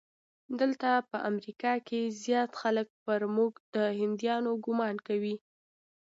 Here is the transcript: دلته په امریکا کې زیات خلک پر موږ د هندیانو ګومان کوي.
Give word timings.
دلته 0.59 0.89
په 1.09 1.17
امریکا 1.29 1.73
کې 1.87 2.01
زیات 2.23 2.51
خلک 2.61 2.87
پر 3.03 3.21
موږ 3.35 3.53
د 3.75 3.75
هندیانو 3.99 4.51
ګومان 4.65 4.95
کوي. 5.07 5.35